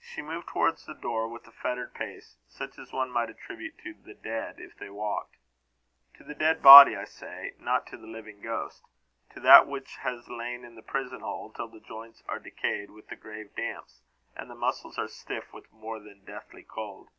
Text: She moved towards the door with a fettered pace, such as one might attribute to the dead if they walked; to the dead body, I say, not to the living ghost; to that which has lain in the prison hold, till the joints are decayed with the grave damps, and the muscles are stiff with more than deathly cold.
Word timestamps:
She 0.00 0.20
moved 0.20 0.48
towards 0.48 0.84
the 0.84 0.94
door 0.96 1.28
with 1.28 1.46
a 1.46 1.52
fettered 1.52 1.94
pace, 1.94 2.38
such 2.48 2.76
as 2.76 2.92
one 2.92 3.08
might 3.08 3.30
attribute 3.30 3.78
to 3.84 3.94
the 3.94 4.14
dead 4.14 4.56
if 4.58 4.76
they 4.76 4.90
walked; 4.90 5.36
to 6.14 6.24
the 6.24 6.34
dead 6.34 6.60
body, 6.60 6.96
I 6.96 7.04
say, 7.04 7.54
not 7.56 7.86
to 7.86 7.96
the 7.96 8.08
living 8.08 8.40
ghost; 8.40 8.82
to 9.32 9.38
that 9.38 9.68
which 9.68 9.98
has 9.98 10.26
lain 10.28 10.64
in 10.64 10.74
the 10.74 10.82
prison 10.82 11.20
hold, 11.20 11.54
till 11.54 11.68
the 11.68 11.78
joints 11.78 12.24
are 12.28 12.40
decayed 12.40 12.90
with 12.90 13.06
the 13.06 13.14
grave 13.14 13.54
damps, 13.54 14.02
and 14.34 14.50
the 14.50 14.56
muscles 14.56 14.98
are 14.98 15.06
stiff 15.06 15.52
with 15.52 15.70
more 15.70 16.00
than 16.00 16.24
deathly 16.24 16.64
cold. 16.64 17.10